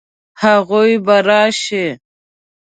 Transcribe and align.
هغوی 0.43 0.91
به 1.05 1.17
راشي؟ 1.27 1.85